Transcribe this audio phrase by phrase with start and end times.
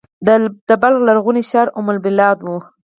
[0.67, 2.47] د بلخ لرغونی ښار ام البلاد و